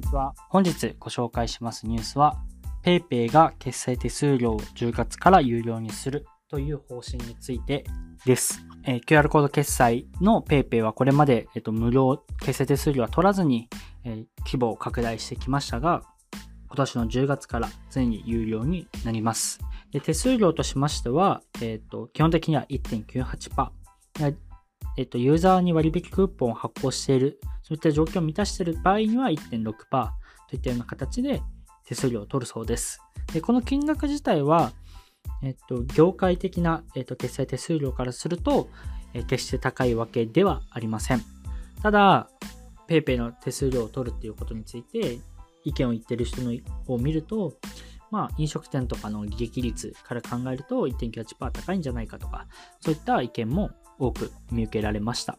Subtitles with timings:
[0.00, 0.34] にちは。
[0.48, 2.38] 本日ご紹介しますニュースは、
[2.82, 7.84] PayPay が決済手数料を10月から有料にするという方針について
[8.24, 8.64] です。
[8.84, 13.68] えー、QR コード決済の PayPay はこれまで、えっと、無料決済手数料は取らずに、
[14.04, 16.02] えー、規模を拡大してきましたが、
[16.68, 19.58] 今年の10月からついに有料になります。
[19.92, 24.49] で手数料としましては、えっ、と、基本的には1.98%。
[24.96, 30.10] えっ、と、ユーザーに割引クーポンを発行している、そういった状況を満たしている場合には1.6%
[30.48, 31.42] といったような形で
[31.86, 33.00] 手数料を取るそうです。
[33.32, 34.72] で、この金額自体は、
[35.42, 38.68] えっと、業界的な、えっと、決済手数料からすると、
[39.12, 41.22] え決して高いわけではありません。
[41.82, 42.28] ただ、
[42.88, 45.18] PayPay の手数料を取るっていうことについて
[45.64, 46.52] 意見を言ってる人の
[46.88, 47.54] を見ると、
[48.10, 52.46] まあ、飲食店とかの利益率から考えると1.98%高いんじゃないかとか、
[52.80, 55.38] そういった意見も多く見受けられました。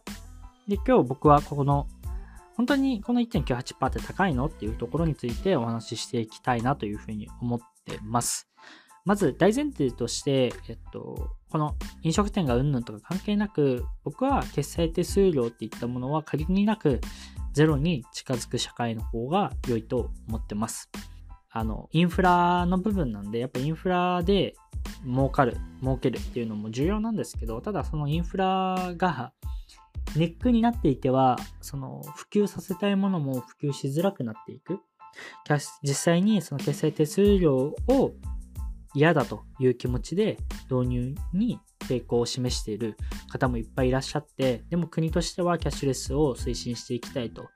[0.67, 1.87] で、今日僕はここの、
[2.55, 4.45] 本当にこの1.98%って高いの？
[4.45, 8.49] っていうところについてお話ししていきたいなというふうに思ってます。
[9.03, 17.01] まず大前提として、えっと、この飲食店がうんぬんとか関係なく、僕は決済手数料っていったものは限りなく
[17.53, 20.91] ゼロに近づく社会の方が良いと思ってます。
[21.51, 24.55] あの、インフラの部分なんで、やっぱインフラで
[25.05, 29.33] 儲かる、儲けるっていうのも重要なんですけど、ただそのインフラが
[30.15, 34.79] ネックになっていては、その普及させたいものも普及しづらくなっていく。
[35.83, 38.13] 実際にその決済手数料を
[38.93, 40.37] 嫌だという気持ちで
[40.69, 42.95] 導入に抵抗を示している
[43.29, 47.43] 方もいっぱいいらっしゃって、でも国としてはキャッシュレスを推進していきたいと。
[47.43, 47.49] ま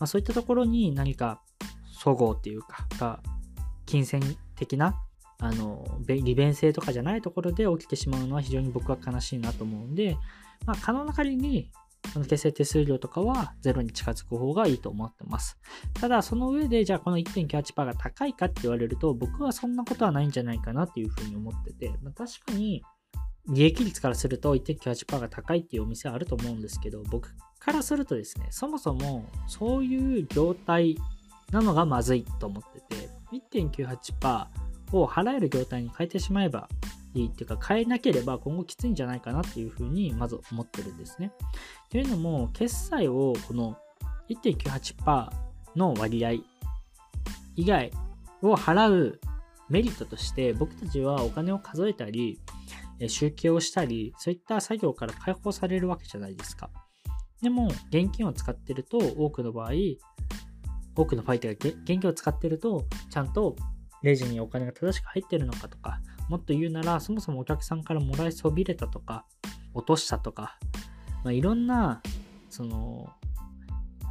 [0.00, 1.40] あ、そういったところに何か
[1.90, 3.20] そごうっていうか、が
[3.88, 5.00] 金銭的な
[5.40, 10.16] あの利便性とかじゃないところで起きてしまうのは非常に僕は悲しいなと思うんで、
[10.66, 11.70] まあ、可能な限り
[12.12, 15.58] その決済手数料とかはゼロに近づく方がいいと思ってます。
[15.94, 22.82] ただ、その上で、じゃあこの1.98%が高いかって言われると、僕はそんなことはないんじゃないかなっていうふうに思ってて、まあ、確かに、
[23.48, 30.96] 利益率からすると1.98%が高いっていうお店はあると思うんですけど、僕からするとですね、そもそもそういう業態
[31.50, 34.46] なのがまずいと思ってて、1.98%
[34.92, 36.68] を払える業態に変えてしまえば
[37.14, 41.32] いいっていうか変えなければ今後きついんじゃないかなっていうふうにまず思ってるんですね。
[41.90, 43.76] というのも決済をこの
[44.28, 45.30] 1.98%
[45.76, 46.32] の割合
[47.56, 47.92] 以外
[48.42, 49.20] を払う
[49.68, 52.40] メリットとして僕たちはお金を数えたり
[53.06, 56.70] 集計をしたりそういった作業から解放されるわけじゃないですか。
[57.42, 59.72] でも現金を使ってると多くの場合
[60.98, 63.56] 多くのファイターが現金を使ってるとちゃんと
[64.02, 69.24] レジにお金が正しく入ってるのかとかもっと言うなら、そもそもお客さんからもらいそびれたとか、
[69.74, 70.58] 落としたとか、
[71.24, 72.02] まあ、いろんな、
[72.50, 73.10] その、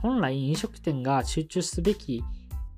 [0.02, 2.24] 本来飲食店が集中すべき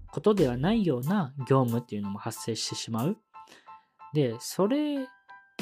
[0.07, 3.17] ことではないような業務っていうのも発生してしまう。
[4.13, 5.07] で、それ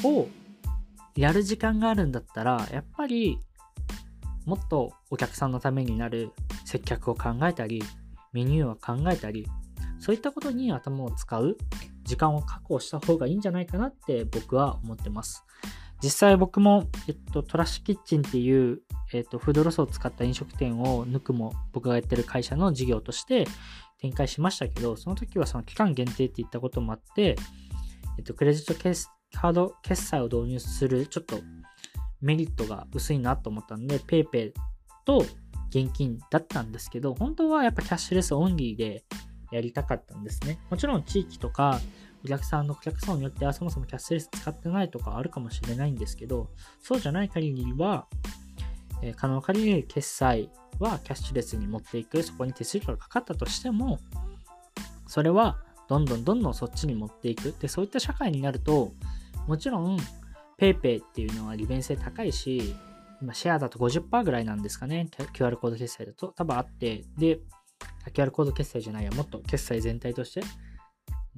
[0.04, 0.26] を
[1.16, 3.38] やる時間があるんだったら、やっぱり
[4.44, 6.32] もっとお客さんのためになる
[6.64, 7.82] 接客を考えたり、
[8.32, 9.46] メニューを考えたり、
[9.98, 11.56] そういったことに頭を使う
[12.04, 15.44] 時間を確保した方がいいんじゃないかなって僕は思ってます。
[16.02, 18.80] 実際僕も、えっと、トラッシュキッチンっていう、
[19.12, 23.48] えっと、フードロスを使った飲食店を抜くも僕がやってる会社の事業として
[24.00, 27.36] 展開しましたけど、その時はその期間限定って言ったこともあって、
[28.16, 28.74] えっと、クレジット
[29.32, 31.40] カード決済を導入するちょっと
[32.20, 34.52] メリットが薄いなと思ったんで、PayPay
[35.04, 35.24] と
[35.70, 39.04] 現金だったんですけど、本当はやっぱキャッシュレスオンリーで
[39.50, 40.58] やりたかったんですね。
[40.70, 41.80] もちろん地域とか
[42.24, 48.06] お客さんのお客さんによってはそもそもキャッシュレス使ってないとかあるかもしれないんですけど、そうじゃない限りは、
[49.02, 53.98] えー、可能限り決済はキャッシュレスに持っていく、そこに手数料がかかったとしても、
[55.06, 55.58] それは
[55.88, 57.54] どんどんどんどんそっちに持っていく。
[57.58, 58.92] で、そういった社会になると、
[59.46, 59.98] もちろん
[60.58, 62.74] PayPay っていうのは利便性高いし、
[63.20, 65.08] 今シェアだと50%ぐらいなんですかね。
[65.34, 67.40] QR コード決済だと多分あって、で、
[68.12, 70.42] QR コード決済じゃないや、もっと決済全体として、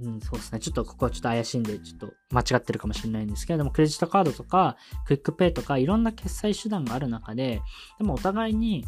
[0.02, 0.60] うん、そうですね。
[0.60, 4.76] ちょっとここはちょっと怪しいんで、ちょっと間違ってるかもしれないんですけれども、クレジットカードとか、
[5.06, 7.60] QUICPay とか、いろんな決済手段がある中で、
[7.99, 8.87] でもお互いに、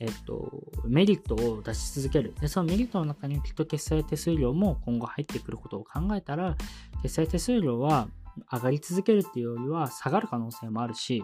[0.00, 0.50] えっと、
[0.86, 2.34] メリットを出し続ける。
[2.40, 6.56] で、そのメリットの中にきっと決済手数料も今後入ってくることを考えたら、
[7.02, 8.08] 決済手数料は
[8.52, 11.22] 上がり続けるっていうよりは下がる可能性もあるし、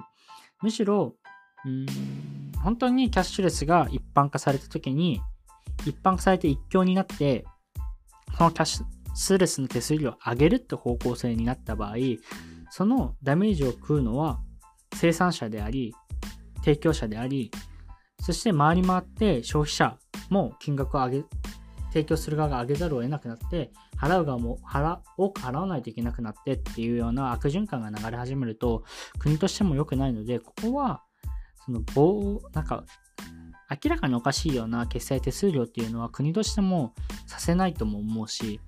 [0.63, 1.15] むしろ、
[1.65, 1.87] うん、
[2.63, 5.21] 本当にキャッシュレスが一般化された時に、
[5.85, 7.45] 一般化されて一強になって、
[8.37, 11.97] そのキャッシュレスの手数料を上げるって方向性になった場合、
[12.71, 14.41] そのダメージを食うのは
[14.95, 15.95] 生産者であり、
[16.65, 17.51] 提供者であり、
[18.21, 19.97] そして回り回って消費者
[20.31, 21.29] も金額を上げて
[21.97, 28.85] 提供する側が上げざるを得なくなって、払う側も払多く払わないといけなくなってっていうような悪循環が流れ始めると、
[29.19, 31.03] 国としても良くないので、ここは、
[31.65, 32.85] その棒、なんか、
[33.83, 36.95] 明らかにおかしいような決済手数料っていうのは国としても
[37.27, 38.61] させないとも思うし、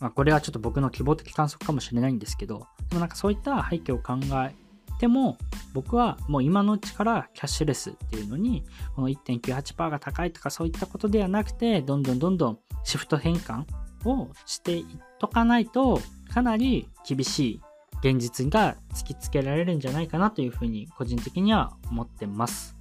[0.00, 4.14] まあ、これはちょっと僕の希望的観測かもしれないんですけど、でもなんかそういった背景を考
[4.46, 4.54] え
[4.98, 5.38] ても、
[5.72, 8.64] 僕はもう今のうちからキャッシュレスっていうのに、
[8.94, 13.64] この1.98%が高いとかそういったことではなくて、どんどんどんどんシフト変換
[14.04, 14.84] をしていっ
[15.18, 16.00] とかないと、
[16.32, 17.60] かなり厳しい
[18.00, 22.76] 現実が突きつけられるんじゃないかなというふうに個人的には思ってます。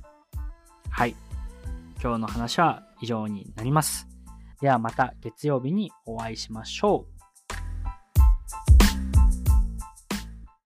[0.89, 1.15] はい。
[2.01, 4.07] 今日の話は以上になります。
[4.61, 7.14] ではまた月曜日にお会いしましょう。